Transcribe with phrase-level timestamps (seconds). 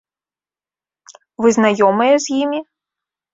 [1.45, 2.59] Вы знаёмыя з імі?